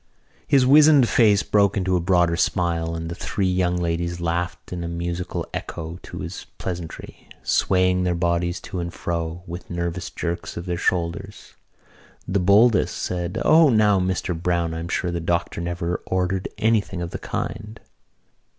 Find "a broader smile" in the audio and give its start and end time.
1.95-2.95